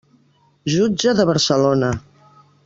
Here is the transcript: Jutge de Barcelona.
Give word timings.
Jutge 0.75 1.13
de 1.19 1.27
Barcelona. 1.31 1.93